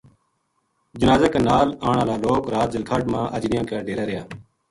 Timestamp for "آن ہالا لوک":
1.87-2.43